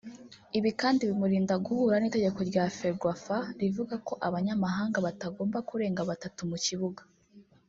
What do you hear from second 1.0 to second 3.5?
bimurinda guhura n’itegeko rya Ferwafa